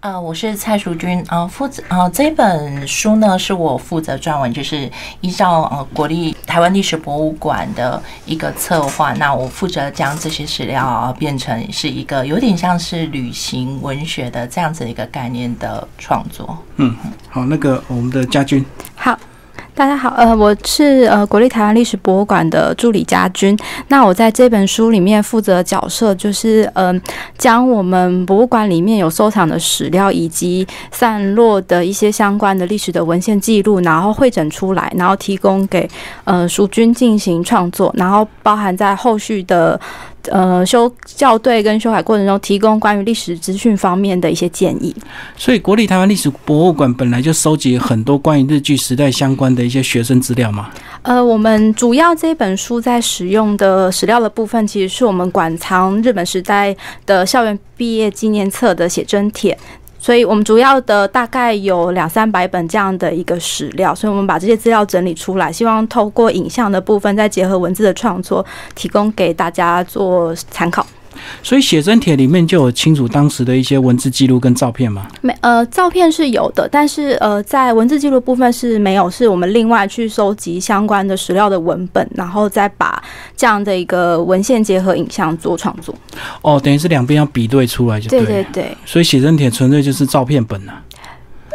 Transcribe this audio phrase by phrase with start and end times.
[0.00, 16.56] 呃，我是蔡淑君啊，负责啊这本书呢是我负责撰文，就是依照呃国立台湾历史博物馆的一个策划，那我负责将这些史料变成是一个有点像是旅行文学的这样子一个概念的创作。
[16.76, 16.96] 嗯，
[17.28, 18.64] 好，那个我们的家军，
[19.80, 23.58] 大家好，呃，我是呃国立台湾历史博物馆的助理家军。
[23.88, 27.00] 那我在这本书里面负责角色就是，嗯，
[27.38, 35.88] 将我们博物馆里面有收藏的史料以及散落的一些相关的历史的文献记录，然后汇整出来，然后提供给
[36.24, 39.80] 呃蜀军进行创作，然后包含在后续的。
[40.26, 44.94] 呃，修校对跟修改过程中，提供关于历史资讯方面的一些建议。
[45.36, 50.70] 所以，国立台湾历史博物馆本来就收集很多关于日据时代相关的一些学生资料嘛。
[51.02, 59.56] 呃，我们主要这本书在使用的史料的部分，其实是我们馆藏日本时代的校园毕业纪念册的写真帖。
[60.00, 70.86] 所以我们主要的大概有两三百本这样的一个史料，所以我们把这些资料整理出来，希望透过影像的部分，再结合文字的创作，提供给大家做参考。
[71.42, 75.06] 所以写真帖里面就有清楚当时的一些文字记录跟照片吗？
[75.20, 83.02] 没，呃，照片是有的，但是呃，在文字记录部分是没有，是我们另外去收集相关的史料的文本，然后再把
[83.36, 85.94] 这样的一个文献结合影像做创作。
[86.42, 88.76] 哦，等于是两边要比对出来就对对对。
[88.84, 90.82] 所以写真帖纯粹就是照片本啊。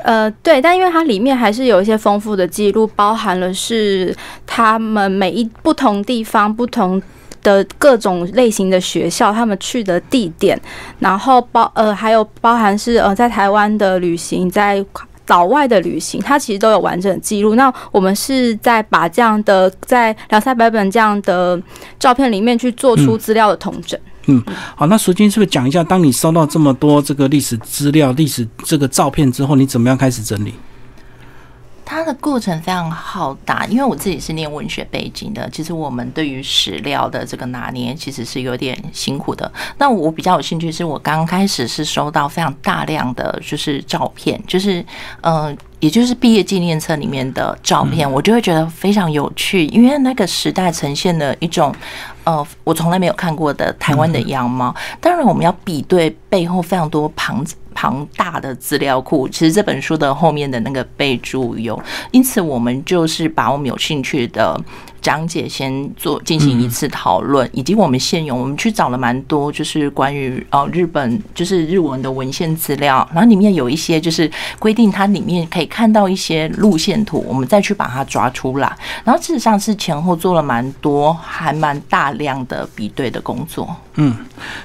[0.04, 7.02] 呃，对，但因为它里面还是有一些丰富的记录，包含了是他们每一不同地方不同。
[7.46, 10.60] 的各种类型的学校，他们去的地点，
[10.98, 14.84] 然后包呃还有包含是呃在台湾的旅行，在
[15.26, 17.54] 岛外的旅行，它其实都有完整记录。
[17.54, 21.62] 那我们是在把这样的在两三百本这样的
[22.00, 24.00] 照片里面去做出资料的统整。
[24.28, 24.44] 嗯，
[24.76, 30.54] 好，那淑君是不是讲一下，当你收到这么多这个历史资料、历史这个照片之后，你怎么样开始整理？
[31.86, 39.50] 它的过程非常浩大，因为我自己是念文学背景的，其实我们对于史料的这个拿捏其实是有点辛苦的。
[39.78, 44.84] 那我比较有兴趣，是我刚开始是收到非常大量的就是照片，就是
[45.22, 51.74] 嗯，也就是毕业纪念册里面的照片，我就会觉得非常有趣，因为那个时代呈现的一种
[52.24, 54.76] 呃，我从来没有看过的台湾的样貌。
[55.00, 57.46] 当然，我们要比对背后非常多旁。
[57.76, 64.60] 庞大的资料库，其实这本书的后面的那个备注有，因此我们就是把我们有兴趣的。
[65.02, 83.76] 讲解先做进行一次讨论，以及我们现有我们去找了蛮多，就是关于呃日本就是日文的文献资料，然后里面有一些就是规定它里面可以看到一些路线图，我们再去把它抓出来，然后事实上是前后做了蛮多还蛮大量的比对的工作。
[83.98, 84.12] 嗯，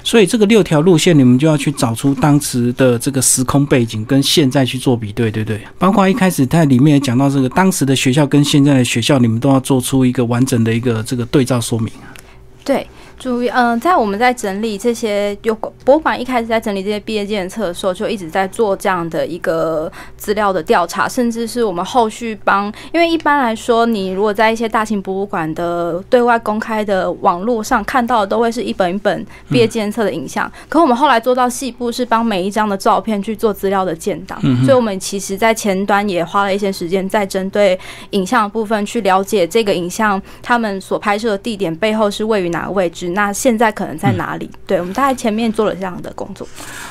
[0.03, 5.59] 所以这个六条路线你们就要去找出当时的这个时空背景跟现在去做比对，对不对？
[5.77, 10.21] 包括一开始它里面也讲到这个当时的学校跟现在的学校，你们都要做出一个。
[10.31, 11.91] 完整的一个这个对照说明。
[12.63, 12.87] 对。
[13.21, 15.53] 注意，嗯，在我们在整理这些有
[15.85, 30.51] 博物馆一开始在整理这些毕业纪念册的时候，就一直在做这样的一个资料的调查，甚至是我们后续帮，因为一般来说，你如果在一些大型博物馆的对外公开的网络上看到的，都会是一本一本毕业纪念册的影像。
[30.67, 37.79] 可我们后来做到细部，是帮每一张的照片去做资料的建档，所以我们其实在前端也花了一些时间，在针对
[38.11, 43.10] 影像的部分去了解这个影像，他们所拍摄的地点背后是位于哪个位置。
[43.13, 44.49] 那现在可能在哪里？
[44.65, 46.47] 对我们大概前面做了这样的工作。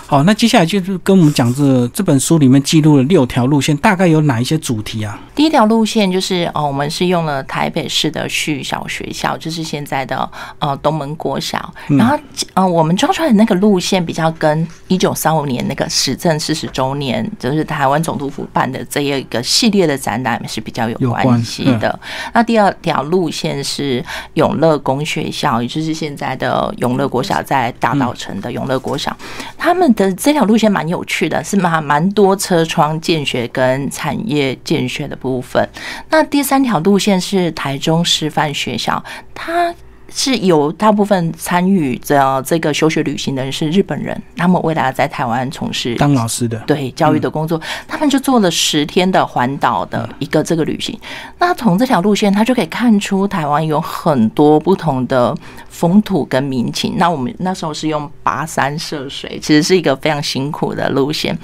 [0.06, 5.18] 好，那接下来就是跟我们讲这这本书里面记录了六条路线，大概有哪一些主题啊？
[5.34, 11.72] 第一条路线就是哦，我们是用了台北市的旭小学校，就是现在的呃东门国小。
[11.88, 12.18] 然后
[12.54, 21.98] 呃，我们抓出来的那个路线比较跟一九三五年那个史政四十周年，就是台湾总督府办的这一个系列的展览是比较有关系的。
[22.34, 24.04] 那第二条路线是
[24.34, 29.16] 永乐公学校，也就是现在的永乐国小，在大道城的永乐国小，
[29.56, 35.68] 他们的这条路线蛮有趣的，是蛮蛮多车窗建学跟产业建学的部分。
[36.10, 39.02] 那第三条路线是台中师范学校，
[39.34, 39.74] 它。
[40.12, 50.98] 是有大部分参与这这个休学旅行的人是日本人，他们未来在台湾从事当老师的对教育的工作，他们就做了十天的环岛的一个这个旅行。
[51.38, 55.34] 那从这条路线，他就可以看出台湾有很多不同的
[55.68, 56.94] 风土跟民情。
[56.96, 61.38] 那我们那时候是用跋山涉水，其实是一个非常辛苦的路线。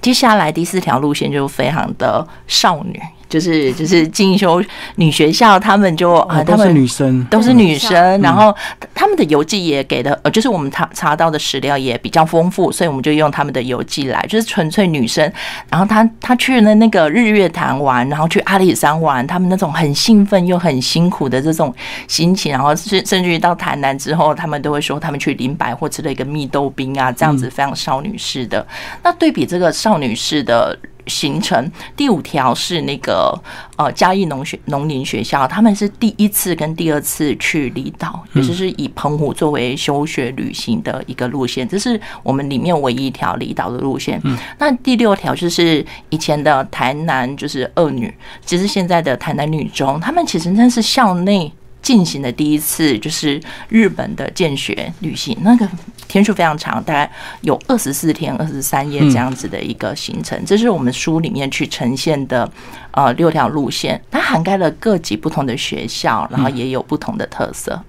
[0.00, 3.00] 接下来第四条路线就非常的少女。
[3.32, 4.62] 就是就是进修
[4.96, 8.54] 女学校，他们就啊，他们哦都是女生，都是女嗯生，然后
[8.94, 15.32] 他们的游记也给的，呃，就是我们查查到的史料也比较丰富，所以我们就用他们的游记来，就是纯粹女生。
[15.70, 21.74] 然后她她去了那个日月潭玩，然后去阿里山玩，他们那种很兴奋又很辛苦的这种
[22.06, 28.66] 心情，然后甚甚至于到台南之后，他们都会说他们去林百货吃了一个蜜豆冰啊，这样子非常少女式的。
[29.02, 30.78] 那对比这个少女式的。
[31.06, 33.36] 行程第五条是那个
[33.76, 44.20] 呃嘉义农学农林学校，他们是第一次跟第二次去离岛，也就是以澎湖作为休学旅行的一个路线，这是我们里面唯一一条离岛的路线。
[44.58, 48.12] 那第六条就是以前的台南就是二女，
[48.44, 51.52] 其实现在的台南女中，他们其实那是校内。
[51.82, 55.68] 进行的第一次就是日本的见学旅行，那个
[56.06, 60.40] 天数非常长，大概有二十四天、二十三夜这样子的一个行程。
[60.46, 62.48] 这是我们书里面去呈现的
[62.92, 67.82] 呃六条路线，它涵盖了各级不同的学校，然后也有不同的特色。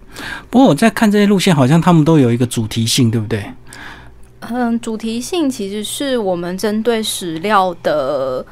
[0.50, 3.46] 不过我在看这些路线，好像他们都有一个主题性，对不对？
[4.40, 8.46] 嗯，主题性其实是我们针对史料的。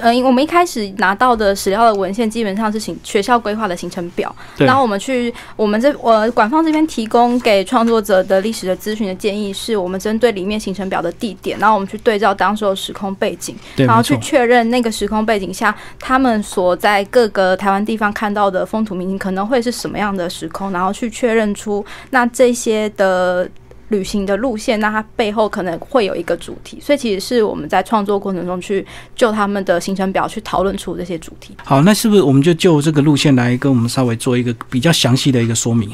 [0.00, 14.02] 呃，我们一开始拿到的史料的文献基本上是行学校规划的行程表，然后我们去我们这我管方这边提供给创作者的历史的咨询的建议是，我们针对里面行程表的地点，然后我们去对照当时的时空背景，然后。
[14.06, 23.48] 去确认那个时空背景下，他们所在各个台湾地方看到的风土民情可能会是什么样的时空，然后去确认出那这些的。
[23.88, 28.84] 旅行的路线，那它背后可能会有一个主题，所以其实是我们在创作过程中去
[29.14, 31.56] 就他们的行程表去讨论出这些主题。
[31.64, 35.90] 好，那是不是我们就就这个路线来跟我们稍微做一个比较详细的一个说明？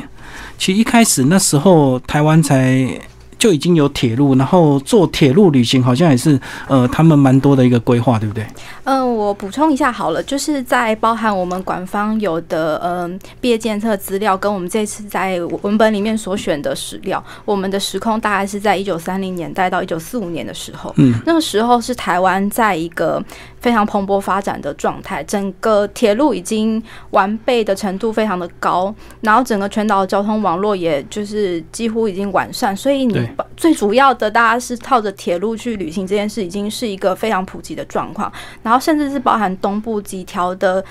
[0.57, 2.89] 其实一开始那时候台湾才
[3.43, 8.47] 就已经有铁路，然后做铁路旅行好像也是呃他们蛮多的一个规划，对不对？
[8.85, 23.21] 嗯，我补充一下好了，就是在包含我们管方有的嗯毕业检测资料，跟我们这次在文本里面所选的史料，我们的时空大概是在一九三零年代到一九四五年的时候，嗯，那个时候是台湾在一个
[23.59, 26.81] 非常蓬勃发展的状态，整个铁路已经
[27.11, 38.33] 完备的程度非常的高，然后整个全岛的交通网络也就是几乎已经完善，所以你最主要的大家是靠着铁路去旅行这件事，已经是一个非常普及的状况。
[38.63, 40.85] 然后甚至是包含东部几条的。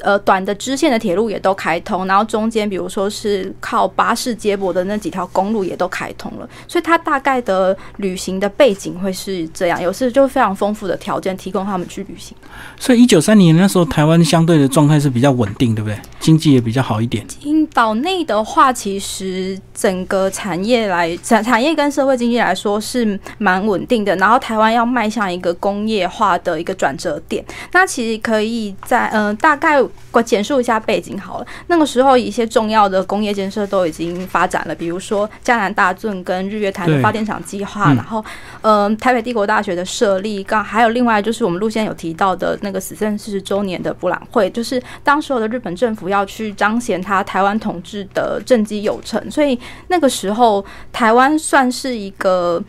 [0.00, 12.36] 呃，短的支线的铁路也都开通，然后中间比如说是靠巴士接驳的那几条公路也都开通了，所以它大概的旅行的背景会是这样，有时就非常丰富的条件提供他们去旅行。
[12.78, 15.98] 所以一九三零年那时候台湾相对的状态是比较稳定，对不对？
[16.18, 17.24] 经济也比较好一点。
[17.42, 24.16] 因岛内的话，其实整个产业来产产业跟社会经济来说是蛮稳定的。
[24.16, 31.46] 然后台湾要迈向一个工业化的一个转折点，那其实可以在嗯、呃、大概我简述一下背景好了。
[31.66, 38.24] 那个时候一些重要的工业建设都已经发展了，比如说嘉南大圳跟日月潭的发电厂计划，嗯然后
[38.62, 49.58] 嗯、呃台北帝国大学的设立，刚还有另外就是我们路线有提到的那个死剩四十周年的博览会，就是当时候的日本政府要去彰显他台湾统治的政绩有成，所以
[49.88, 52.62] 那个时候台湾算是一个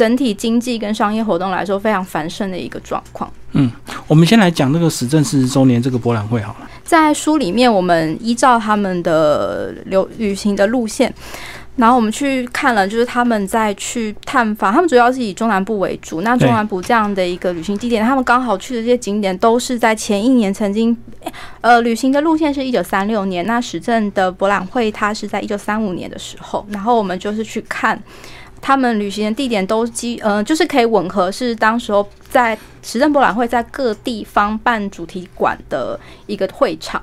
[0.00, 3.30] 整体经济跟商业活动来说非常繁盛的一个状况。
[3.52, 3.70] 嗯
[4.06, 6.70] 我们先来讲那个史政四十周年这个博览会好了。
[6.82, 11.12] 在书里面，我们依照他们的流旅行的路线，
[11.76, 16.22] 然后我们去看了，就是他们在去探访，他们主要是以中南部为主。
[16.22, 20.96] 那中南部这样的一个旅行地点，他们刚好去的这些景点都是在前一年曾经，
[21.60, 28.00] 呃，旅行的路线是一九三六年，那时政的博览会它是在一九三五年的时候，然后我们就是去看。
[28.60, 37.02] 他们旅行的地点都基，呃，就是可以吻合，是当时候在时政博览会在各地方办主题馆的一个会场。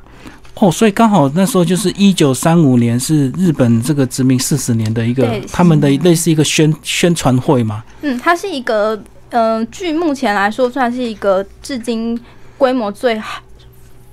[0.59, 7.83] 哦，所以刚好那时候就是一九三五年是日本这个殖民四十年的一个他们的类似一个宣宣传会嘛。
[8.01, 8.99] 嗯，它是一个，
[9.29, 12.19] 嗯、据目前来说，算是一个至今
[12.57, 13.19] 规模最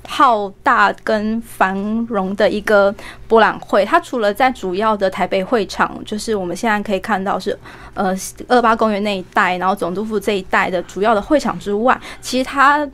[0.06, 1.75] 浩大跟繁
[2.08, 2.94] 荣的一个
[3.26, 3.84] 博览会。
[3.84, 7.58] 它除了在主要的台北会场，就是我们现在可以看到是
[7.94, 8.14] 呃
[8.49, 12.88] 二八公园那一带，然后总督府这一带的主要的会场之外，其实它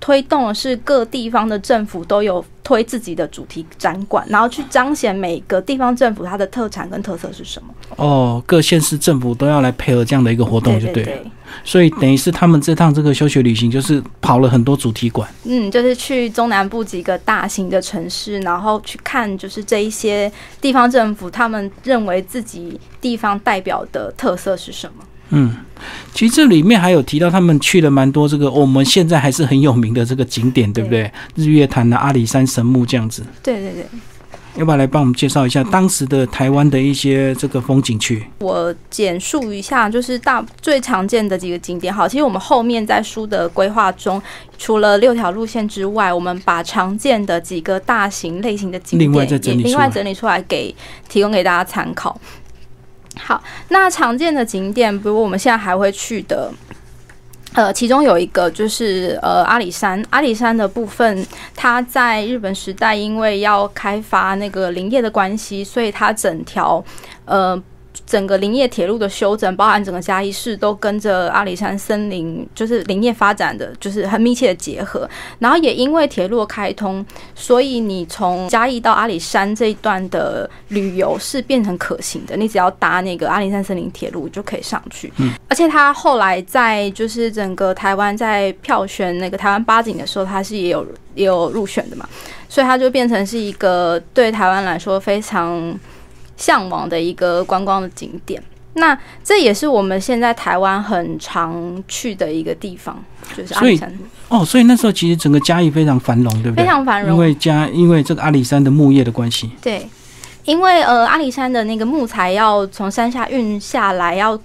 [0.00, 7.74] 推动的是各地方的政府都有推自己的主题展馆，然后去彰显每个地方政府它的特产跟特色是什么。
[7.96, 11.30] 哦，各县市政府都要来配合这样的一个活动，就对对了。
[11.64, 15.28] 所以等于是他们这趟这个休学旅行，就是跑了很多主题馆。
[15.44, 25.04] 嗯，就是去中南部几个大型的城市，然后去看，就是这一些地方政府他们认为自己地方代表的特色是什么。
[25.30, 25.56] 嗯，
[26.12, 31.10] 其实这里面还有提到他们去了蛮多这个我们现在还是很有名的这个景点，对不对？
[31.34, 33.24] 日月潭啊、阿里山神木这样子。
[33.42, 33.86] 对对对。
[34.56, 38.24] 要不要来帮我们介绍一下当时的台湾的一些这个风景区？
[38.38, 41.92] 我简述一下，就是大最常见的几个景点。
[41.92, 44.22] 好，其实我们后面在书的规划中，
[44.56, 50.74] 除了六条路线之外，我们把常见的几个大型类型的景点另外再整理另外整理出来给
[51.06, 52.18] 提供给大家参考。
[53.18, 56.52] 好，那常见的景点，比如我们现在还会去的。
[57.54, 66.84] 呃，其中有一个就是呃阿里山，阿里山的部分，它在日本时代因为要开发那个林业的关系，所以它整条
[67.24, 67.62] 呃。
[68.04, 75.08] 整个林业铁路的修整，包含整个嘉义市都跟着阿里山森林，就是林业发展的，就是很密切的结合。
[75.38, 82.36] 然后也因为铁路开通，所以你从嘉义到阿里山这一段的旅游是变成可行的。
[82.36, 85.12] 你只要搭那个阿里山森林铁路就可以上去。
[85.18, 85.32] 嗯。
[85.48, 92.08] 而且它后来在就是整个台湾在票选那个台湾八景的时候，它是也有也有入选的嘛，
[92.48, 95.78] 所以它就变成是一个对台湾来说非常。
[96.36, 98.42] 向往的一个观光的景点，
[98.74, 103.02] 那这也是我们现在台湾很常去的一个地方，
[103.36, 103.98] 就是阿里山。
[104.28, 106.64] 哦，所以那时候其实整个嘉义非常繁荣，对不对？
[106.64, 109.50] 非常繁荣，因为嘉因为这个阿里山的木业的关系。
[109.62, 109.88] 对，
[110.44, 114.38] 因为呃阿里山的那个木材要从山下运下来，要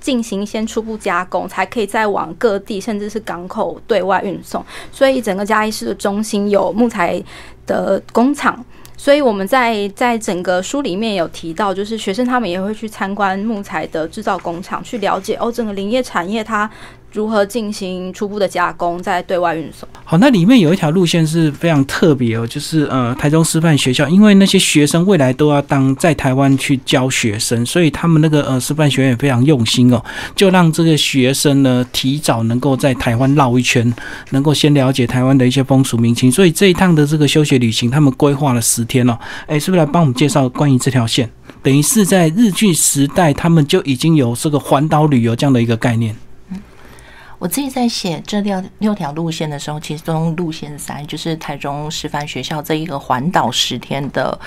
[0.00, 7.22] 进行先初步加工，才可以再往各地甚至是港口对外运送，所以整个嘉义市的中心有木材
[7.66, 8.64] 的工厂。
[9.02, 16.70] 所以我们在在整个书里面有提到，就是学生他们也会去参观木材的制造工厂，去了解哦，整个林业产业它。
[17.12, 19.88] 如何进行初步的加工，再对外运送？
[20.04, 30.00] 好，那里面有一条路线是非常特别哦，就是呃，台中师范学校，因为那些学生未来都要当在台湾去教学生，所以他们那个呃师范学院非常用心哦，
[30.36, 33.92] 就让这个学生呢提早能够在台湾绕一圈，
[34.30, 36.30] 能够先了解台湾的一些风俗民情。
[36.30, 39.18] 所以这一趟的这个休学旅行，他们规划了十天哦。
[39.46, 41.28] 哎，是不是来帮我们介绍关于这条线？
[41.60, 46.14] 等于是在日据时代，他们就已经有这个环岛旅游这样的一个概念。
[47.40, 54.38] 我自己在写这六六条路线的时候，其中路线三就是台中师范学校这一个环岛十天的。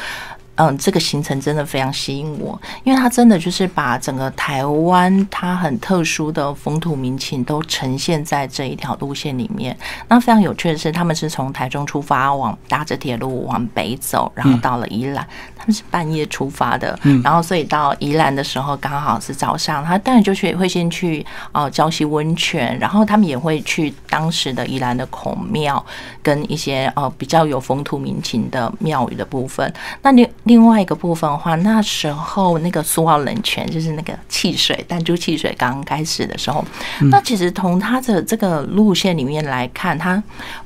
[0.55, 9.75] 嗯，这个行程真的非常吸引我，因为它真的就是把整个台湾它很特殊的风土民情都呈现在这一条路线里面。
[10.07, 15.27] 那非常有趣的是，他们是从台中出发，往搭着铁路往北走，然后到了宜兰。
[15.63, 19.82] 他们是半夜出发的，嗯然后所以到宜兰的时候刚好是早上。
[19.86, 25.84] 他当然就去会先去哦礁溪温泉，然后他们也会去当时的宜兰的孔庙
[26.22, 29.74] 跟一些呃比较有风土民情的庙宇的部分。
[30.01, 30.29] 那另。
[30.43, 36.65] 另外一个部分的话，那时候那个苏澳冷泉就是那个汽水弹珠汽水刚刚开始的时候，
[37.10, 40.22] 那其实从它的这个路线里面来看，它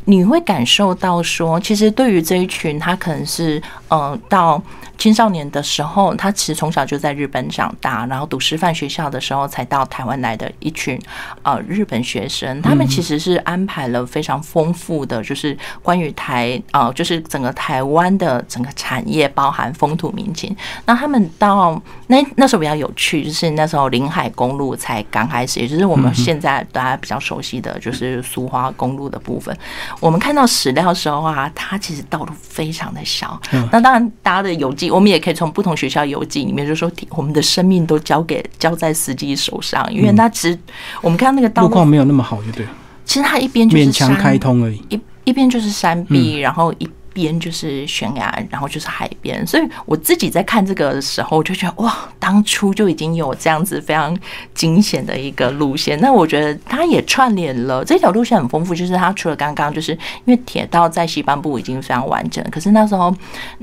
[0.05, 4.61] 你会感受到说，其实对于这一群，他可能是呃到。
[4.97, 10.99] 青少年的时候，他其实从小就在日本长大，然后读师范学校的时候才到台湾来的一群
[11.43, 20.55] 呃日本学生，他们其实是安排了非常丰富的，就是关于台呃，就是整个台湾的整个产业，包含风土民情。
[20.85, 29.55] 那他们到那那时候比较有趣，就是那时候临海公路才刚开始，也就是我们现在大家比较熟悉的就是苏花公路的部分。
[29.99, 33.39] 我们看到史料的时候啊，它其实道路非常的小。
[33.71, 34.91] 那当然，大家的有机。
[34.91, 40.57] 我们也可以从不同学校邮寄里面，就说我们的生命都交给交在司机手上，因为他其实
[41.01, 42.65] 我们看到那个道路况没有那么好，就对。
[43.05, 46.87] 其实他一边就是勉强开通而已，一一边就是山壁，然后一。
[47.17, 54.15] 边就是悬崖，然后就是海边，所以我自己在看这个的时候，我就觉得哇，当初就已经有这样子非常
[54.53, 55.99] 惊险的一个路线。
[55.99, 59.93] 那我觉得它也串联了这条路线很丰富，就是它除了刚刚就是
[60.25, 63.11] 因为铁道在西半部已经非常完整，可是那时候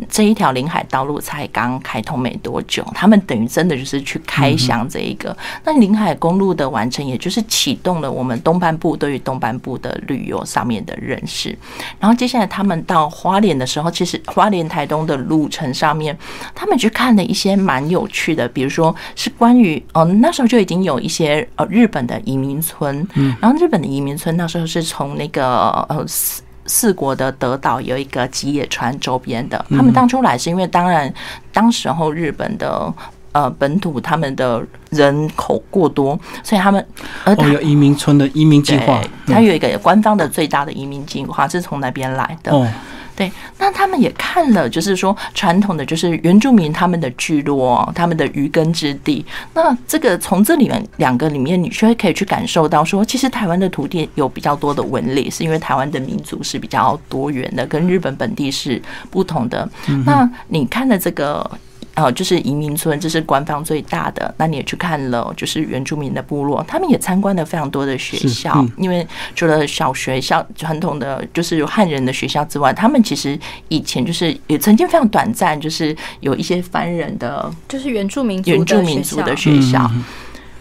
[0.09, 5.37] 这一条临海道路才刚开通没多久，他们等于真的就是去开箱这一个。
[5.63, 11.57] 那临海公路的完成，也就是启动了我们东半部对于东半部的旅游上面的认识。
[12.01, 13.41] 然后接下来他们到花。
[13.45, 16.17] 点的时候，其实花莲台东的路程上面，
[16.55, 25.47] 他们去看了一些蛮有趣的，比如说是关于哦，那时候就已经有一些呃日本的移民村，嗯，然后日本的移民村那时候是从那个
[25.89, 31.13] 呃四四国的德岛有一个吉野川周边的，他们当初来是因为当然
[31.53, 32.93] 当时候日本的
[33.33, 36.85] 呃本土他们的人口过多，所以他们
[37.25, 42.73] 而哦有移民村的移民计划，它有一个官方的最大的移民计划是从那边来的。
[43.17, 49.25] 对，那他们也看了，就是说传统的就是原住民他们的聚落，他们的渔耕之地。
[49.55, 59.69] 那这个从这里面两个里面，你却可以去感受到说，其实台湾的土地有比较多的纹理，是因为台湾的民族是比较多元的，跟日本本地是不同的。
[60.05, 61.49] 那你看的这个。
[61.95, 64.35] 呃，就是移民村，这是官方最大的。
[64.37, 68.67] 那你也去看了，就是原住民的部落，他们也参观了非常多的学校。
[68.77, 79.89] 因为除了小学校传统的就是有汉人的学校之外，他们其实以前就是也曾经非常短暂，就是有一些番人的，就是原住民原住民族的学校，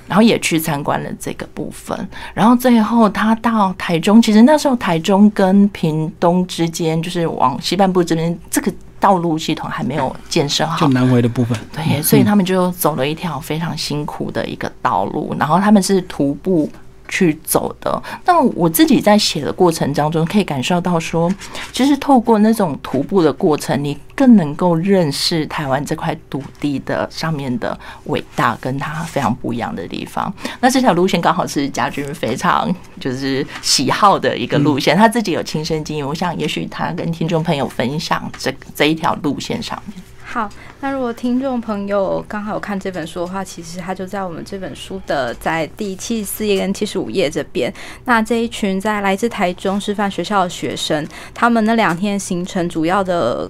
[0.08, 1.98] 然后也去参观了这个部分。
[2.36, 8.72] 然后最后他到台中，其实那时候台中跟屏东之间，就是往西半部这边这个。
[9.04, 11.60] 道路系统还没有建设好，就南回的部分。
[11.74, 16.70] 对，所以他们就走了一条非常辛苦的一个道路，然后他们是徒步。
[17.08, 21.32] 去走的，那我自己在写的过程当中，可以感受到说，
[21.72, 30.34] 其实透过那种徒步的过程，你更能够认识台湾这块土地的上面的伟大，跟它非常不一样的地方。
[30.60, 40.04] 那这条路线刚好是家军非常就是喜好的一个路线，他自己有亲身经验，我想也许他跟听众朋友分享这这一条路线上面。
[40.34, 40.50] 好，
[40.82, 47.72] 那如果听众朋友刚好有看这本书的话，其实它就在我们这本书的在第七十四页跟七十五页这边。
[48.06, 53.48] 那这一群在来自台中师范学校的学生，他们那两天行程主要的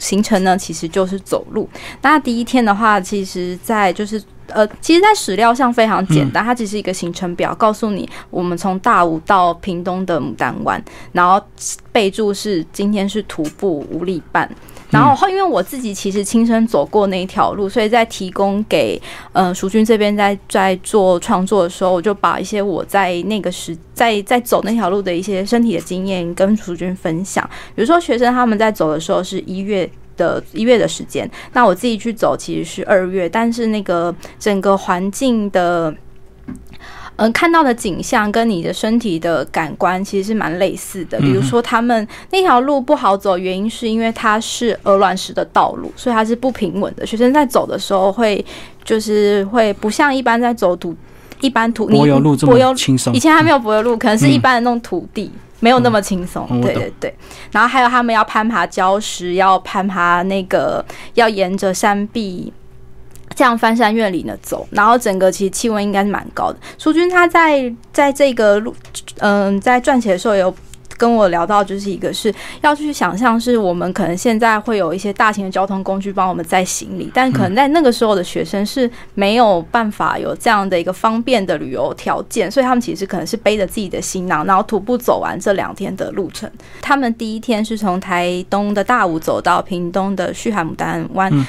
[0.00, 1.68] 行程呢，其实就是走路。
[2.02, 11.40] 那第一天的话，其实在就是呃，其实，在史料上非常简单，它只是一个行程表，告诉你我们从大武到屏东的牡丹湾，然后
[11.92, 14.50] 备注是今天是徒步五里半。
[14.90, 19.00] 然后后，因为我自己其实亲身走过那一条路，所以在提供给
[19.32, 27.44] 呃淑君这边在在做创作的时候，我就把一些我在那个时在在走那条路的一些身体的经验跟淑君分享。
[27.74, 35.94] 比如说学生他们在走的时候是一月的一月的时间，那我自己去走其实是二月，但是那个整个环境的。
[37.16, 41.18] 嗯，看到的景象跟你的身体的感官其实是蛮类似的。
[41.20, 47.06] 比如说，他们那条路不好走，原因是因为它是鹅卵石的道路，所以它是不平稳的。
[47.06, 48.44] 学生在走的时候会
[48.84, 50.94] 就是会不像一般在走土
[51.40, 53.14] 一般土柏油路这么轻松。
[53.14, 56.46] 以前还没有柏油路，可能是一般的那种土地，没有那么轻松。
[56.60, 57.14] 对对对。
[57.50, 62.52] 然后还有他们要攀爬礁石，要攀爬那个要沿着山壁。
[63.34, 66.58] 这样翻山越岭的走，然后整个其实气温应该是蛮高的。
[66.78, 68.74] 淑君他在在这个路，
[69.18, 70.54] 嗯，在撰写的时候有
[70.96, 86.50] 跟我聊到，就是一个是要去想象，是我们可能现在会有一些大型的交通工具帮我们载行李，但可能在那个时候的学生是没有办法有这样的一个方便的旅游条件，所以他们其实可能是背着自己的行囊，然后徒步走完这两天的路程。
[86.80, 91.30] 他们第一天是从台东的大武走到屏东的旭海牡丹湾。
[91.30, 91.44] 然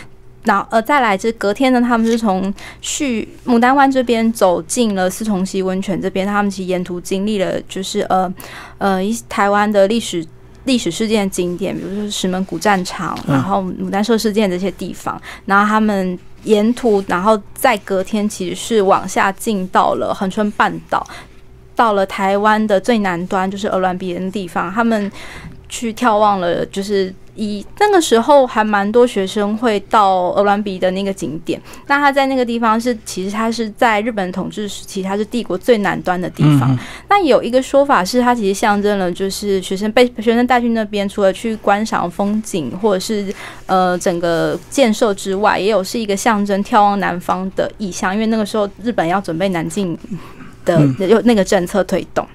[0.56, 8.32] 后呃，再来是隔天呢，他们是从旭牡丹湾这边走进了四重溪温泉这边，他们其实沿途经历了就是呃
[8.78, 10.24] 呃一台湾的历史
[10.66, 15.20] 历史事件景点，比如说石门古战场，然后牡丹社事件这些地方。
[15.46, 21.08] 然后他们沿途，然后在隔天其实是往下进到了恒春半岛，
[21.74, 25.10] 到了台湾的最南端，就是鹅銮鼻的地方，他们
[25.70, 27.14] 去眺望了就是。
[27.40, 36.76] 一那个时候还蛮多学生会到鹅銮鼻的那个景点，那他在那个地方是其实他是在日本统治时期，他是帝国最南端的地方。
[37.08, 43.32] 那有一个说法是，他其实象征了就是学生被学生带去那边，除了去观赏风景或者是
[43.68, 49.96] 呃整个建设之外，也有是一个象征眺望南方的意象，因为那个时候日本要准备南进
[50.66, 52.28] 的有那个政策推动。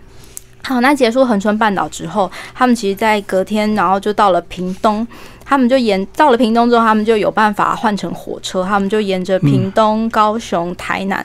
[0.64, 5.06] 好，那结束恒春半岛之后，他们其实，在隔天，然后就到了屏东。
[5.44, 11.24] 他们就沿到了屏东之后，他们就有办法换成火车，他们就沿着屏东、高雄、台南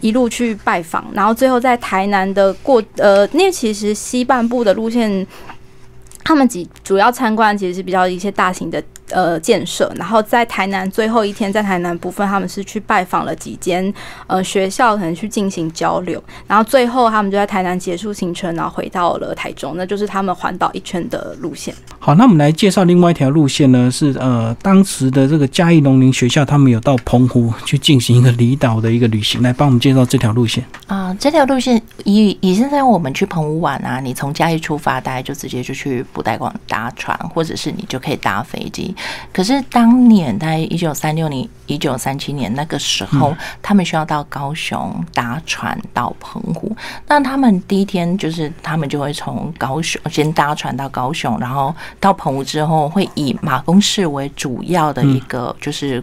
[0.00, 5.26] 一路去拜访，然后最后在台南的过呃，那其实西半部的路线，
[6.24, 8.82] 他们几主要参观其实是比较一些大型的。
[9.14, 13.94] 呃，建设，然后在台南最后一天，在台南部分，他们是去拜访了几间
[14.26, 21.72] 呃学校，可能去进行交流，然后最后他们就在台南结束行程，然后回到了台中，那就是他们环岛一圈的路线。
[22.00, 31.14] 好，那我们来介绍另外一条路线呢，是呃当时的这个嘉义农林学校，他们有到澎湖去进行一个离岛的一个旅行，来帮我们介绍这条路线啊。
[31.20, 38.92] 这条路线以以现在我们去澎湖玩啊，你从嘉义出发，大概就直接就去布袋港搭船，或者是你就可以搭飞机。
[39.32, 46.74] 可是当年在一九三六年、一九三七年那个时候，他们需要到高雄搭船到澎湖。
[47.06, 56.02] 那他们第一天就是他们就会从高雄先搭船到高雄，然后到澎湖之后会以马公市为主要的一个就是。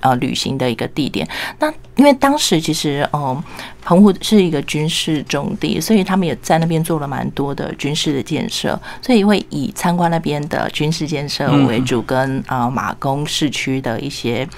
[0.00, 1.28] 呃，旅行的一个地点。
[1.58, 1.68] 那
[2.02, 3.40] 因为当时其实，嗯，
[3.84, 14.48] 澎湖是一个军事重地，所以他们也在那边做了蛮多的军事的建设，所以会以参观那边的军事建设为主，跟呃马公市区的一些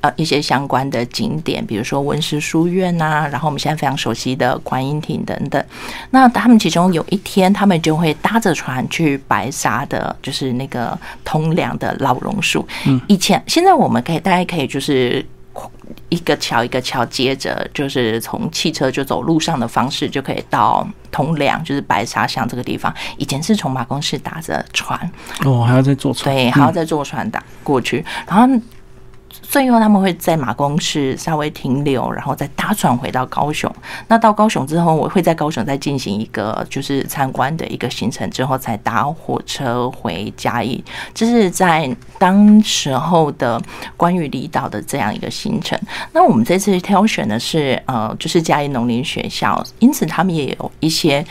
[0.00, 5.64] 呃一些相关的景点，比如说文史书院呐，然后我们现在非常熟悉的观音亭等等。
[6.10, 12.66] 那他们其中有一天，他们就会搭着船去白沙的，就是那个通梁的老榕树。
[12.86, 14.66] 嗯，以前现在我们可以大家可以。
[14.66, 15.24] 就是
[16.08, 22.92] 一个桥一个桥接着，就是从汽车就走路上的方式就可以到通梁，就是白沙巷这个地方。
[23.16, 24.98] 以前是从马公市打着船，
[25.44, 28.60] 哦，还要再坐船，对，还要再坐船打过去，然后。
[29.30, 33.72] 最后他们会在马公市稍微停留，然后再搭船回到高雄。
[34.06, 40.82] 那到高雄之后，我会在高雄再进行一个就是参观的一个行程，之后再搭火车回嘉义。
[41.14, 43.60] 这是在当时候的
[43.96, 45.78] 关于离岛的这样一个行程。
[46.12, 51.24] 那我们这次挑选的是呃，就是嘉义农林学校，因此他们也有一些。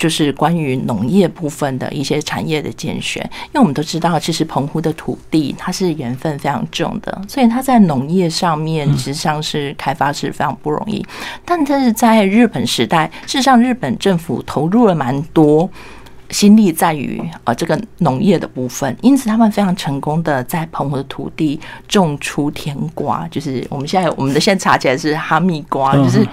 [0.00, 11.06] 就是关于农业部分的一些产业的建选，因为我们都知道，其实澎湖的土地它是盐分非常重的，所以它在农业上面实际上是开发是非常不容易。
[11.44, 15.68] 但这是在日本时代，事实上日本政府投入了蛮多
[16.30, 26.26] 心力在于呃这个农业的部分，因此他们非常成功的在澎湖的土地种出甜瓜，就是我们现在我们的现在查起来是哈密瓜，就是。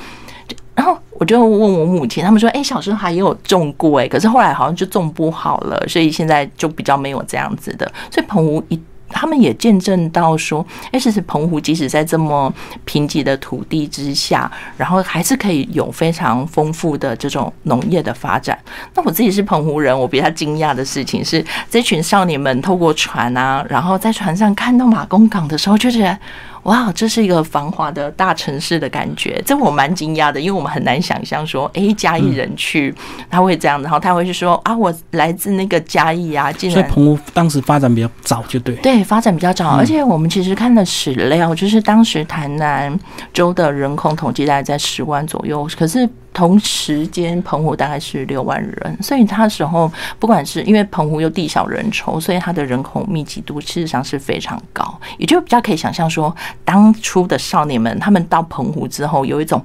[0.73, 7.91] 然后我就问我母亲，他们说：“哎，小时候还有种过哎，可是后来好像就种不好了，所以现在就比较没有这样子的。
[8.11, 12.53] 所以澎湖一，他们也见证到说，哎，其实澎湖即使在这么
[12.85, 18.55] 贫瘠的土地之下，然后还是可以有非常丰富的这种农业的发展。
[18.93, 26.15] 那我自己是澎湖人，我比较惊讶的事情是，这群少年们透过船啊，然后在船上看到马公港的时候，就觉得。
[26.63, 32.93] 哇，这是一个繁华的大城市的感觉，这我蛮惊讶的，因为我们很难想象说，哎，嘉义人去
[33.29, 36.79] 他会这样，然后他会去说啊，我来自那个嘉义啊，竟然。
[36.79, 38.75] 所以澎湖当时发展比较早，就对。
[38.77, 42.99] 对，发展比较早，而且我们其实看了史料，就是当时台南
[43.33, 46.07] 州的人口统计大概在十万左右，可是。
[46.37, 59.59] 同时间，澎湖大概是六万人，所以他时候不管是因为澎湖又地小人稠，所以它的人口密集度事实上是非常高，也就比较可以想象说，当初的少年们他们到澎湖之后，有一种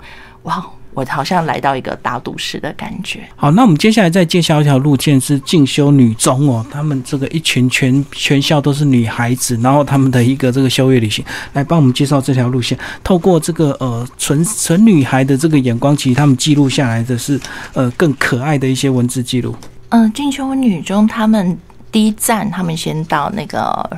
[0.44, 0.64] 哇。
[0.94, 3.20] 我好像来到一个大都市的感觉。
[3.37, 11.24] 好，那我们接下来再介绍一条路线是进修女中哦，他们这个一群全全校都是女孩子，然后他们的一个这个修业旅行，
[11.55, 12.78] 来帮我们介绍这条路线。
[13.02, 17.40] 透过这个呃纯纯女孩的这个眼光，其实他们记录下来的是
[17.72, 19.55] 呃更可爱的一些文字记录。
[19.88, 21.59] 嗯，进修女中他们
[21.90, 23.88] 第一站，他们先到那个。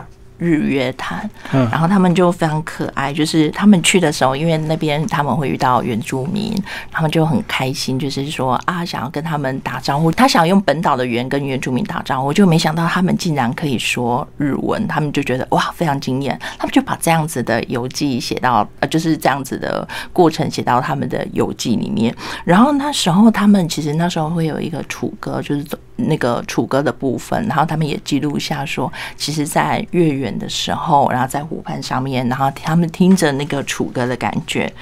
[0.45, 1.69] 日月潭，嗯。
[1.71, 6.55] 然后他们就非常可爱，就是他们去的时候，因为那边他们会遇到原住民，
[6.93, 22.15] 他们就很开心，就是说啊，想要跟他们打招呼，他想用本岛的语言跟原住民打招呼，就没想到他们竟然可以说日文，他们就觉得哇，非常惊艳，他们就把这样子的游记写到，呃，就是这样子的过程写到他们的游记里面。
[22.45, 25.65] 然后那时候他们其实那时候会有一个楚歌，就是
[25.97, 30.35] 那个楚歌的部分，然后他们也记录下说，其实，在月圆。
[30.35, 34.73] 的时候，然后在湖畔上面，然后他们听着那个楚歌的感觉。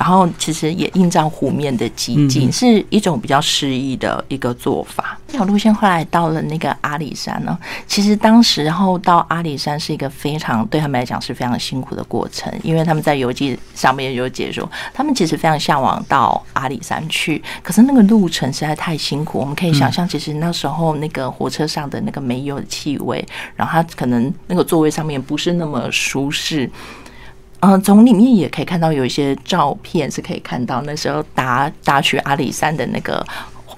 [0.00, 5.18] 然后其实也映照湖面的寂静，是一种比较诗意的一个做法。
[5.28, 19.38] 这条路线后来到了那个阿里山呢，其实当时然后到阿里山是一个非常对他们来讲是非常辛苦的过程，因为他们在游记上面有解说，他们其实非常向往到阿里山去，可是那个路程实在太辛苦。
[19.38, 23.22] 我们可以想象，其实那时候那个火车上的那个煤油的气味，
[23.54, 26.70] 然后它可能那个座位上面不是那么舒适。
[27.60, 33.24] 嗯，从里面也可以看到有一些照片，是可以看到那时候搭搭去阿里山的那个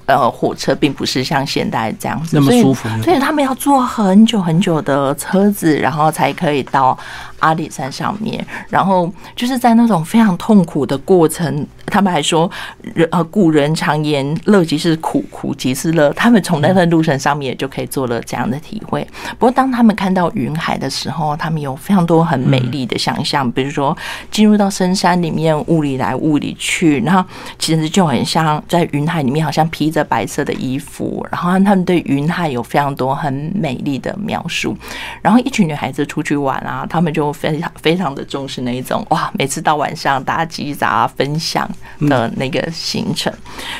[0.05, 6.97] 呃火车，并不是像现在这样子那么舒服，所以他们要坐很久很久的车子，然后才可以到。
[7.43, 12.49] 阿里山上面，然后就是在那种非常痛苦的过程，他们还说
[12.81, 16.11] 人，呃，古人常言乐即是苦，苦即是乐。
[16.13, 19.05] 他们从那段路程上面也就可以做了这样的体会。
[19.37, 23.95] 不过，当他们看到云海的时候，他们有非常多很美丽的想象，比如说
[24.31, 27.27] 进入到深山里面，雾里来雾里去，然后
[27.59, 34.77] 其实就很像在云海里面，好像披着白色的衣服，然后他们对云海有非常多很美丽的描述。
[35.21, 41.69] 然后一群女孩子出去玩啊，他们就非常非常的重视那一种哇，每次到晚上大家叽喳分享
[42.01, 43.33] 的那个行程。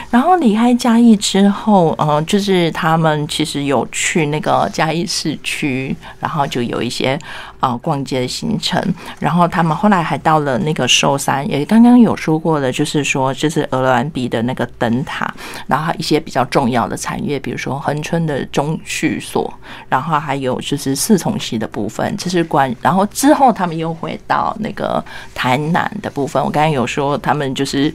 [0.10, 7.20] 然后离开嘉义之后，嗯，就是他们其实有去那个嘉义市区，然后就有一些
[7.64, 8.78] 啊逛街的行程。
[9.20, 15.34] 然后他们后来还到了那个寿山，也刚刚有说过的，就是说这是鹅銮鼻的那个灯塔，
[15.68, 19.52] 然后一些比较重要的产业，比如说恒春的中序所，
[19.88, 22.76] 然后还有就是四重溪的部分，这是关。
[22.82, 27.94] 然后之后他们又回到那个台南的部分，我刚刚有说他们就是。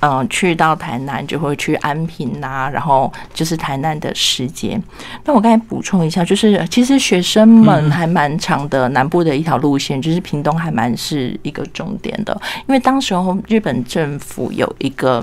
[0.00, 4.80] 嗯，去到台南就会去安平呐，然后就是台南的时间。
[5.24, 12.32] 那我刚才补充一下，就是其实学生们还蛮长的，南部的一条路线，就是屏东还蛮是一个重点的。
[12.68, 15.20] 因为当时候日本政府有一个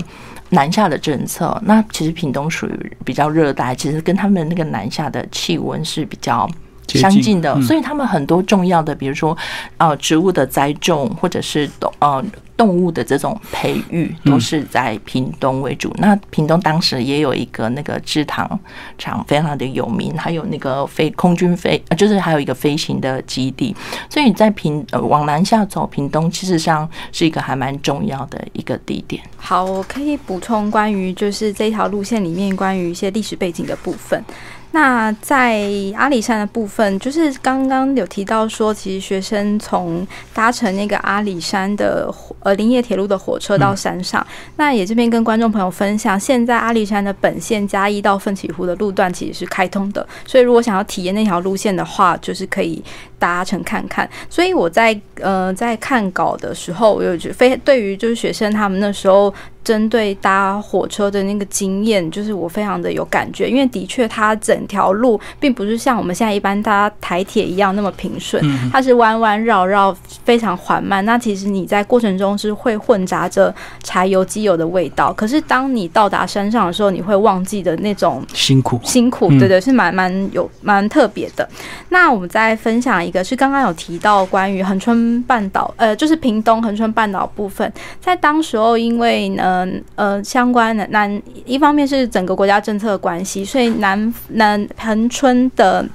[0.50, 6.46] 南下的政策，那其实屏东属于比较热带，其实跟他们那个南下的气温是比较
[6.88, 9.36] 相近的，所以他们很多重要的，比如说
[9.78, 12.24] 呃植物的栽种，或者是动呃。
[12.56, 15.94] 动物的这种培育都是在屏东为主。
[15.98, 18.58] 那屏东当时也有一个那个制糖
[18.96, 23.76] 厂，非常的有名，还有那个飞空军飞，就是还有一个飞行的基地。
[24.08, 29.22] 所以在屏呃往南下走，屏东其实上是一个还蛮重要的一个地点。
[29.36, 34.24] 好，我可以补充关于就是这条路线里面关于一些历史背景的部分。
[34.72, 44.24] 那在阿里山的部分，就是刚刚有提到说，其实学生从搭乘那个阿里山的呃林业铁路的火车到山上。
[44.56, 52.84] 那也这边跟观众朋友分享，现在阿里山的本线嘉义到奋起湖的路段其实是开通的，所以如果想要体验那条路线的话，就是可以
[53.18, 54.08] 搭乘看看。
[54.28, 59.32] 所以我在呃在看稿的时候，我有觉非对于就是学生他们那时候。
[59.66, 69.92] 针对搭火车的那个经验，就是我非常的有感觉，因为的确它整条路并不是像我们现在一般搭台铁一样那么平顺，它是弯弯绕绕，
[70.24, 71.04] 非常缓慢。
[71.04, 73.52] 那其实你在过程中是会混杂着
[73.82, 81.48] 柴油机油的味道，可是当你到达山上的时候，你会忘记的那种辛苦辛苦，对对，是蛮蛮有蛮特别的。
[81.88, 89.55] 那我们再分享一个，是刚刚有提到关于恒春半岛，呃，就是屏东恒春半岛部分，在当时候因为呢。
[89.64, 95.86] 嗯呃，相关的南一方面是整个国家政策的关系，所以南南恒春的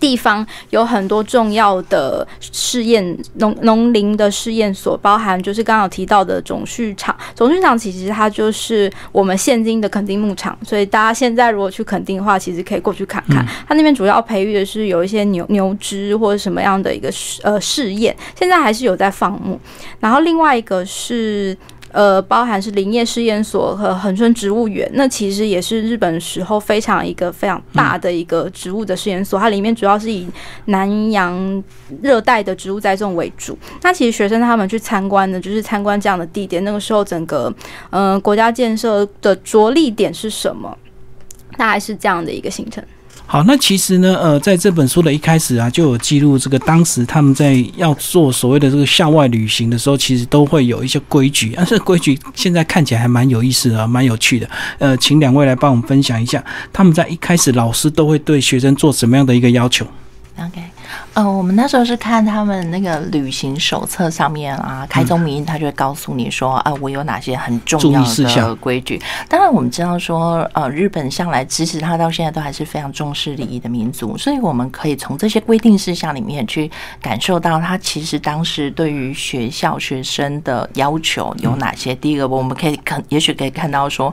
[0.00, 7.16] 地方有很多重要的试验农农林的试验所，包含就是刚刚提到的种畜场。
[7.34, 13.46] 种畜场其实它就是我们现今的垦丁牧场，所以大家现在如果去垦丁的话，其实可以过去看看。
[13.66, 17.10] 它那边主要培育的是有一些牛牛只或者什么样的一个
[17.42, 19.58] 呃试验，现在还是有在放牧。
[20.00, 21.56] 然后另外一个是。
[21.94, 30.26] 呃，包含是林业试验所和恒春植物园，那其实也是日本时候非常一个非常大的一个植物的试验所，它里面主要是以
[30.64, 31.62] 南洋
[32.02, 33.56] 热带的植物栽种为主。
[33.82, 36.64] 那其实学生他们去参观的，就是参观这样的地点。
[36.64, 37.54] 那个时候，整个
[37.90, 40.76] 嗯国家建设的着力点是什么？
[41.56, 42.82] 大概是这样的一个行程。
[43.26, 54.48] 好，那其实呢，呃，在这本书的一开始啊，就有记录这个当时他们在要做所谓的这个校外旅行的时候，其实都会有一些规矩，但是规矩现在看起来还蛮有意思的，蛮有趣的。
[54.78, 59.86] 呃，请两位来帮我们分享一下，他们在一开始老师都会对学生做什么样的一个要求
[60.38, 60.73] ？OK。
[61.14, 69.00] 呃，我们那时候是看他们那个旅行手册上面啊，开宗明义，他就会告诉你说，啊，我有哪些很重要的规矩。
[69.28, 81.94] 当然，我们知道说，呃，日本向来其实他到现在都还是非常重视礼仪的民族，所以我们可以从这些规定事项里面去感受到，他其实当时对于学校学生的要求有哪些。
[81.94, 84.12] 第一个，我们可以看，也许可以看到说。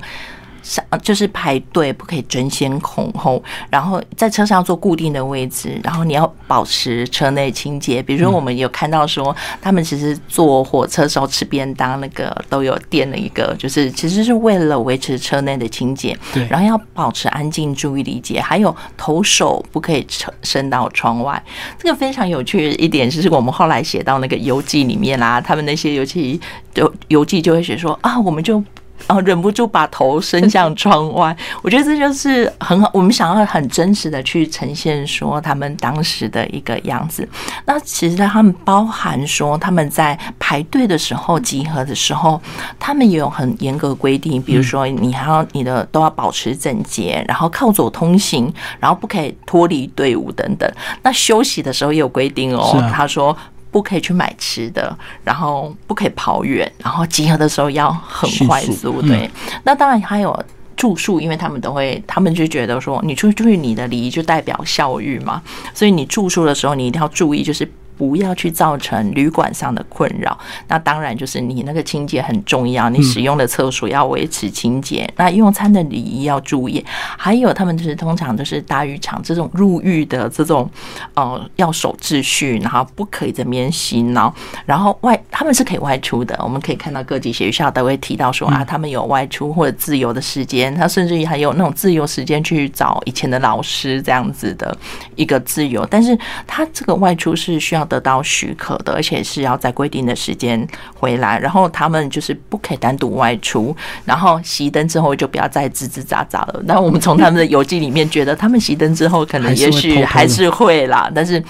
[0.62, 8.02] 上就是排队不可以争先恐后，然后在车上坐固定的位置，然后你要保持车内清洁。
[8.02, 16.17] 比如说，我们有看到说，他们其实坐火车时候吃便当，那个都有垫了一个，就是其实是为了维持车内的清洁。
[16.34, 21.41] 对，然后要保持安静，注意理解，还有头手不可以伸伸到窗外。
[21.80, 26.39] 这个非常有趣的一点，就是我们后来写到那个游记里面啦，他们那些游记
[26.76, 28.63] 游游记就会写说啊，我们就。
[29.08, 32.90] 然后忍不住把头伸向 窗外，我觉得这就是很好。
[32.94, 37.28] 我们想要很真实的去呈现说他们当时的一个样子。
[37.66, 42.42] 那其实他们包含说他们在排队的时候集合的时候，
[42.80, 50.72] 他们也有很严格规定，比如说你还要你的都要保持整洁，然后靠左通行，然后不可以脱离队伍等等。
[51.02, 53.36] 那休息的时候也有规定哦，他说。
[53.72, 59.02] 不可以去买吃的，然后不可以跑远，然后集合的时候要很快速。
[59.02, 59.30] 对，
[59.64, 60.46] 那当然还有。
[60.78, 65.40] 住宿，因为他们都会，他们就觉得说，你出去你的礼仪就代表孝育嘛，
[65.76, 67.70] 所以你住宿的时候，你一定要注意，就是。
[68.02, 70.36] 不要去造成旅馆上的困扰。
[70.68, 75.08] 那当然就是你那个清洁很重要，你使用的厕所要维持清洁。
[75.18, 76.84] 那用餐的礼仪要注意。
[77.16, 80.68] 还有他们就是通常就是大浴场这种入浴的这种，
[81.14, 84.34] 呃，要守秩序，然后不可以这边洗脑。
[84.66, 94.76] 然后外他们是可以外出的，我们可以看到各级学校都会提到说啊，他们有外出或者自由的时间，他甚至于还有那种自由时间去找以前的老师这样子的
[95.16, 95.86] 一个自由。
[95.88, 97.88] 但是他这个外出是需要。
[97.91, 101.38] 得到许可的，而且是要在规定的时间回来。
[101.38, 103.75] 然后他们就是不可以单独外出。
[104.06, 106.62] 然后熄灯之后就不要再吱吱喳喳了。
[106.63, 111.43] 那我们从他们的游记里面觉得，他们熄灯之后可能也许还是会啦，但是。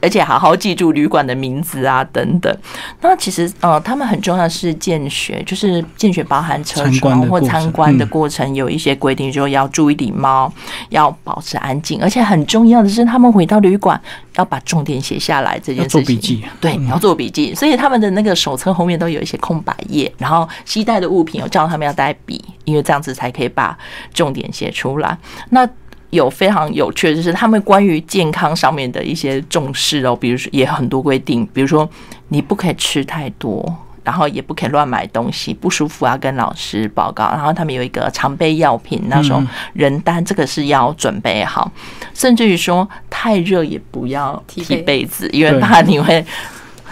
[0.00, 2.54] 而且好好记住旅馆的名字啊，等等。
[3.00, 10.52] 那其实呃，他们很重要的是见学，就是见学包含车窗或参观的过程，有一些规定，就要注意礼貌，
[10.88, 12.00] 要保持安静。
[12.02, 14.00] 而且很重要的是，他们回到旅馆
[14.36, 15.90] 要把重点写下来，这件事情。
[15.90, 16.44] 做笔记。
[16.60, 17.54] 对，要做笔记。
[17.54, 23.76] 所以他们的那个手册后面都有一些空白页，然后携带的物品，我叫他们要带笔，因为这样子才可以把
[24.14, 25.16] 重点写出来。
[25.50, 25.68] 那。
[26.10, 31.88] 有非常有趣的，就是他们关于健康上面的一些重视哦，比如说也很多规定，比如说
[32.28, 37.30] 你不可以吃太多，然后也不可以乱买东西，不舒服要跟老师报告。
[37.30, 41.70] 然后他们有一个常备药品，那种人丹，这个是要准备好，
[42.12, 46.24] 甚至于说太热也不要提被子，因为怕你会。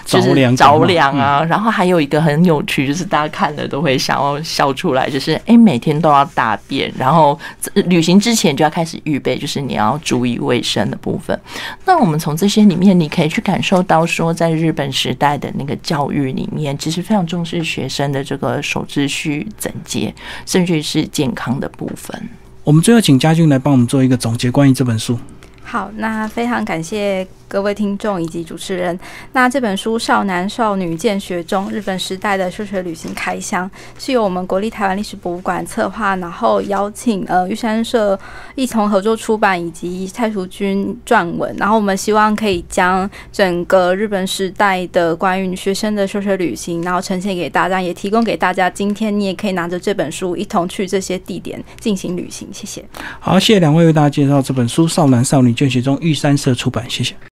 [0.09, 7.39] 就是着凉啊，然后还有一个很有趣，就是大家看了都会想要笑出来，就是哎，每天都要大便，然后
[7.75, 11.39] 旅行之前就要开始预备，就是你要注意卫生的部分。
[11.85, 20.15] 那我们从这些里面，你可以去感受到说，在日本时代的那个教育里面，其实非常重视学生的这个守秩序、整洁，
[20.47, 22.29] 甚至是健康的部分。
[22.65, 25.19] 我们最后请嘉俊来帮我们做一个总结，关于这本书。
[25.63, 27.27] 好，那非常感谢。
[27.49, 28.99] 各位听众以及主持人，
[29.33, 38.19] 那这本书《少男少女见学中日本时代的数学旅行开箱》是由我们国立台湾历史博物馆策划，然后邀请呃玉山社
[38.55, 41.55] 一同合作出版，以及蔡淑君撰文。
[41.57, 48.69] 然后我们希望可以将整个日本时代的关于学生的数学旅行，然后呈现给大家，也提供给大家。
[48.69, 52.47] 今天你也可以拿着这本书一同去这些地点进行旅行。
[52.53, 52.85] 谢谢。
[53.19, 56.85] 好，谢谢两位为大家介绍这本书《少男少女见学中》玉山社出版。
[56.89, 57.15] 谢谢。